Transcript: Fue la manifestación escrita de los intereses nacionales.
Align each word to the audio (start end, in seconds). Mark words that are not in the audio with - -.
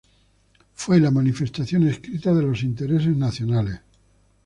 Fue 0.73 0.99
la 0.99 1.11
manifestación 1.11 1.83
escrita 1.87 2.33
de 2.33 2.41
los 2.41 2.63
intereses 2.63 3.15
nacionales. 3.15 3.81